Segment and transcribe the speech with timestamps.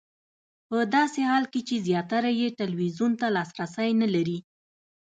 [0.67, 4.37] په داسې حال کې چې زیاتره یې ټلویزیون ته لاسرسی نه لري.